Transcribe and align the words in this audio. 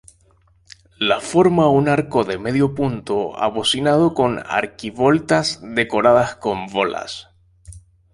La 1.09 1.17
forma 1.19 1.67
un 1.69 1.87
arco 1.87 2.23
de 2.23 2.39
medio 2.39 2.73
punto 2.73 3.37
abocinado 3.37 4.15
con 4.15 4.39
arquivoltas 4.39 5.59
decoradas 5.61 6.33
con 6.37 6.65
bolas. 6.65 7.29